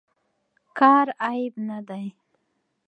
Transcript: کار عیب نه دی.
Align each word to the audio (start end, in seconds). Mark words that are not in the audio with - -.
کار 0.77 1.07
عیب 1.27 1.53
نه 1.67 1.79
دی. 1.87 2.05